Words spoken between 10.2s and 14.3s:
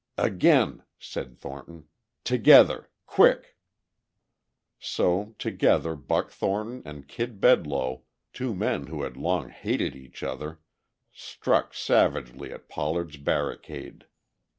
other, struck savagely at Pollard's barricade.